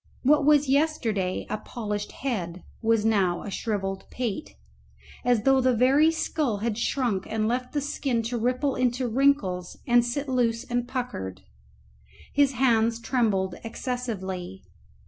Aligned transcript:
What 0.23 0.45
was 0.45 0.67
yesterday 0.67 1.45
a 1.47 1.59
polished 1.59 2.11
head 2.11 2.63
was 2.81 3.05
now 3.05 3.43
a 3.43 3.51
shrivelled 3.51 4.05
pate, 4.09 4.55
as 5.23 5.43
though 5.43 5.61
the 5.61 5.75
very 5.75 6.09
skull 6.09 6.57
had 6.57 6.75
shrunk 6.75 7.27
and 7.29 7.47
left 7.47 7.73
the 7.73 7.81
skin 7.81 8.23
to 8.23 8.37
ripple 8.39 8.73
into 8.73 9.07
wrinkles 9.07 9.77
and 9.85 10.03
sit 10.03 10.27
loose 10.27 10.63
and 10.63 10.87
puckered. 10.87 11.41
His 12.33 12.53
hands 12.53 12.99
trembled 12.99 13.53
excessively. 13.63 14.63